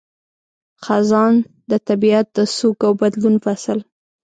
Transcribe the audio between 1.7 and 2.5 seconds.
طبیعت د